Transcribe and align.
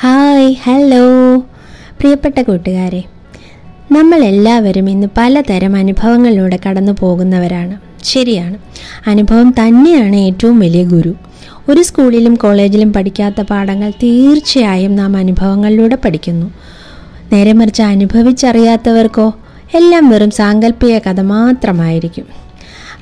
Hi 0.00 0.54
hello. 0.62 1.38
പ്രിയപ്പെട്ട 2.00 2.40
കൂട്ടുകാരെ 2.40 3.02
നമ്മളെല്ലാവരും 3.92 4.90
ഇന്ന് 4.90 5.06
പലതരം 5.16 5.76
അനുഭവങ്ങളിലൂടെ 5.76 6.58
കടന്നു 6.68 6.92
പോകുന്നവരാണ്. 7.00 7.76
ശരിയാണ്. 8.04 8.58
അനുഭവം 9.06 9.54
തന്നെയാണ് 9.60 10.16
ഏറ്റവും 10.16 10.58
വലിയ 10.58 10.84
ഗുരു. 10.84 11.14
ഒരു 11.68 11.82
സ്കൂളിലും 11.82 12.34
കോളേജിലും 12.34 12.92
പഠിക്കാത്ത 12.92 13.40
പാഠങ്ങൾ 13.40 13.90
തീർച്ചയായും 13.90 14.96
നാം 14.96 15.16
അനുഭവങ്ങളിലൂടെ 15.16 15.96
പഠിക്കുന്നു. 16.04 16.46
നേരെ 17.32 17.52
മറിച്ച് 17.52 17.82
അനുഭവിച്ചറിയാത്തവർക്കോ 17.82 19.34
എല്ലാം 19.74 20.10
വെറും 20.10 20.30
സാങ്കല്പിക 20.30 20.98
കഥ 20.98 21.20
മാത്രമായിരിക്കും. 21.20 22.24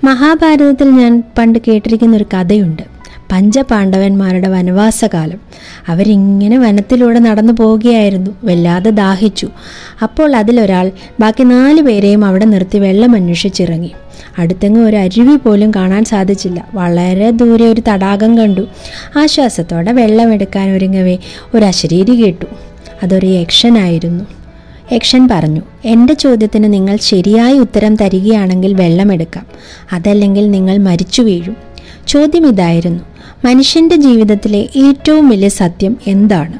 മഹാഭാരതത്തിൽ 0.04 0.90
ഞാൻ 0.90 1.22
പണ്ട് 1.38 1.58
കേട്ടിരിക്കുന്ന 1.68 2.16
ഒരു 2.16 2.24
കഥയുണ്ട്. 2.24 2.95
പഞ്ചപാണ്ഡവന്മാരുടെ 3.32 4.48
വനവാസകാലം. 4.48 5.38
അവരിങ്ങനെ 5.88 6.58
വനത്തിലൂടെ 6.58 7.18
നടന്നു 7.18 7.52
പോവുകയായിരുന്നു. 7.52 8.30
വല്ലാതെ 8.44 8.90
ദാഹിച്ചു. 8.90 9.48
അപ്പോൾ 10.02 10.36
അതിലൊരാൾ 10.36 10.90
ബാക്കി 11.20 11.44
നാല് 11.44 11.80
പേരെയും 11.80 12.24
അവിടെ 12.24 12.44
നിർത്തി 12.44 12.78
വെള്ളം 12.78 13.14
അന്വേഷിച്ചിറങ്ങി. 13.14 13.90
അടുത്തെങ്ങും 14.38 14.86
ഒരു 14.86 14.96
അരുവി 14.96 15.36
പോലും 15.36 15.70
കാണാൻ 15.70 16.04
സാധിച്ചില്ല. 16.04 16.68
വളരെ 16.74 17.30
ദൂരെ 17.30 17.64
ഒരു 17.64 17.82
തടാകം 17.88 18.38
കണ്ടു. 18.38 18.68
ആശ്വാസത്തോടെ 19.18 19.92
വെള്ളമെടുക്കാൻ 19.92 20.70
ഒരുങ്ങവേ 20.70 21.18
ഒരു 21.54 21.64
അശരീരി 21.64 22.24
കേട്ടു. 22.24 22.46
അതൊരു 23.02 23.26
യക്ഷനായിരുന്നു. 23.26 24.24
യക്ഷൻ 24.92 25.28
പറഞ്ഞു 25.28 25.60
എന്റെ 25.84 26.14
ചോദ്യത്തിന് 26.14 26.72
നിങ്ങൾ 26.72 26.96
ശരിയായി 26.96 27.58
ഉത്തരം 27.58 27.96
തരികയാണെങ്കിൽ 27.96 28.74
വെള്ളമെടുക്കാം. 28.74 29.46
അതല്ലെങ്കിൽ 29.92 30.50
നിങ്ങൾ 30.50 30.78
മരിച്ചു 30.78 31.22
വീഴും. 31.22 31.56
ചോദ്യം 32.08 32.48
ഇതായിരുന്നു 32.48 33.04
മനുഷ്യന്റെ 33.44 33.96
ജീവിതത്തിലെ 33.96 34.58
ഏറ്റവും 34.58 35.28
വലിയ 35.28 35.48
സത്യം 35.48 35.96
എന്താണ്? 36.06 36.58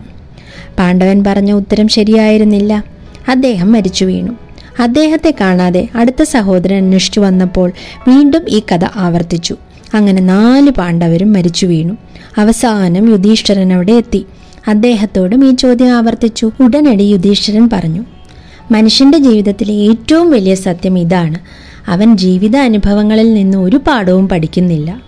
പാണ്ഡവൻ 0.79 1.25
പറഞ്ഞ 1.27 1.53
ഉത്തരം 1.53 1.89
ശരിയായിരുന്നില്ല. 1.89 2.85
അദ്ദേഹം 3.29 3.73
മരിച്ചു 3.73 4.05
വീണു. 4.05 4.33
അദ്ദേഹത്തെ 4.81 5.35
കാണാതെ 5.41 5.89
അടുത്ത 5.95 6.23
സഹോദരൻ 6.23 6.77
അന്വേഷിച്ചു 6.77 7.21
വന്നപ്പോൾ 7.21 7.73
വീണ്ടും 8.09 8.43
ഈ 8.49 8.63
കഥ 8.75 8.85
ആവർത്തിച്ചു. 8.97 9.57
അങ്ങനെ 9.95 10.23
നാല് 10.23 10.71
പാണ്ഡവരും 10.71 11.33
മരിച്ചു 11.33 11.67
വീണു. 11.67 11.97
അവസാനം 12.39 13.11
യുധിഷ്ഠിരൻ 13.11 13.73
അവിടെ 13.73 13.93
എത്തി. 13.93 14.27
അദ്ദേഹത്തോടും 14.69 15.45
ഈ 15.45 15.55
ചോദ്യം 15.55 15.95
ആവർത്തിച്ചു. 15.95 16.51
ഉടനടി 16.61 17.03
യുധിഷ്ഠിരൻ 17.03 17.71
പറഞ്ഞു 17.73 18.05
മനുഷ്യന്റെ 18.71 19.19
ജീവിതത്തിലെ 19.19 19.75
ഏറ്റവും 19.75 20.31
വലിയ 20.31 20.55
സത്യം 20.55 20.99
ഇതാണ്. 20.99 21.39
അവൻ 21.89 22.17
ജീവിത 22.17 22.57
അനുഭവങ്ങളിൽ 22.57 23.35
നിന്ന് 23.35 23.59
ഒരു 23.59 23.77
പാഠവും 23.77 24.29
പഠിക്കുന്നില്ല. 24.29 25.06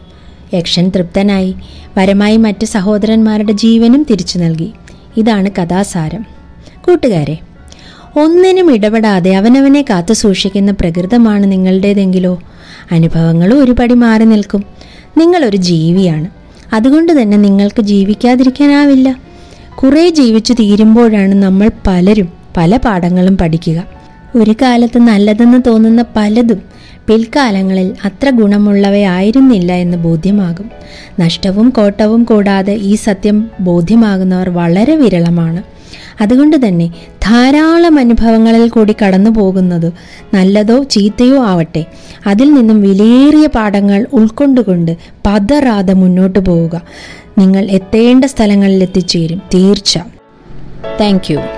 യക്ഷൻ 0.54 0.88
തൃപ്തനായി. 0.88 1.54
വരമായി 1.98 2.36
മറ്റ് 2.36 2.64
സഹോദരന്മാരുടെ 2.64 3.52
ജീവനും 3.52 4.06
തിരിച്ചു 4.10 4.38
നൽകി. 4.38 4.72
ഇതാണ് 5.16 5.50
കഥാസാരം. 5.50 6.26
കൂട്ടുകാരെ 6.86 7.38
ഒന്നിനും 8.16 8.74
ഇടപെടാതെ 8.74 9.36
അവനവനെ 9.36 9.84
കാത്തു 9.90 10.12
സൂക്ഷിക്കുന്ന 10.12 10.70
പ്രകൃതമാണ് 10.70 11.52
നിങ്ങളുടേതെങ്കിലോ? 11.52 12.42
അനുഭവങ്ങളും 12.92 13.64
ഒരുപടി 13.64 13.94
മാറി 13.94 14.24
നിൽക്കും. 14.24 14.64
നിങ്ങളൊരു 15.18 15.56
ജീവിയാണ്. 15.56 16.26
അതുകൊണ്ട് 16.72 17.22
തന്നെ 17.22 17.36
നിങ്ങൾക്ക് 17.36 17.82
ജീവിക്കാതിരിക്കാനാവില്ല. 17.82 19.16
കുറേ 19.74 20.10
ജീവിച്ചു 20.10 20.52
തീരുമ്പോഴാണ് 20.52 21.34
നമ്മൾ 21.34 21.70
പലരും 21.86 22.28
പല 22.56 22.76
പാഠങ്ങളും 22.76 23.38
പഠിക്കുക. 23.38 23.84
ഒരു 24.36 24.54
കാലത്ത് 24.62 24.98
നല്ലതെന്ന് 24.98 25.58
തോന്നുന്ന 25.66 26.04
പലതും 26.16 26.62
പിൽക്കാലങ്ങളിൽ 27.08 27.94
അത്ര 28.04 28.30
ഗുണമുള്ളവയായിരുന്നില്ല 28.30 29.72
എന്ന് 29.72 29.96
ബോധ്യമാകും. 29.96 30.70
നഷ്ടവും 31.20 31.70
കോട്ടവും 31.70 32.24
കൂടാതെ 32.24 32.72
ഈ 32.72 32.94
സത്യം 32.94 33.50
ബോധ്യമാകുന്നവർ 33.60 34.48
വളരെ 34.48 34.96
വിരളമാണ്. 34.96 35.62
അതുകൊണ്ട് 36.20 36.68
തന്നെ 36.68 36.86
ധാരാളം 37.22 37.98
അനുഭവങ്ങളിൽ 37.98 38.68
കൂടി 38.68 38.94
കടന്നു 39.04 39.30
പോകുന്നത് 39.30 39.92
നല്ലതോ 40.34 40.82
ചീത്തയോ 40.82 41.44
ആവട്ടെ 41.44 41.84
അതിൽ 42.26 42.54
നിന്നും 42.54 42.82
വിലയേറിയ 42.82 43.46
പാഠങ്ങൾ 43.46 44.06
ഉൾക്കൊണ്ടുകൊണ്ട് 44.12 44.96
പതറാതെ 45.26 45.92
മുന്നോട്ട് 45.92 46.38
പോവുക. 46.38 46.82
നിങ്ങൾ 47.38 47.70
എത്തേണ്ട 47.70 48.24
സ്ഥലങ്ങളിൽ 48.24 48.82
എത്തിച്ചേരും. 48.82 49.42
തീർച്ച. 49.54 49.98
താങ്ക് 51.00 51.57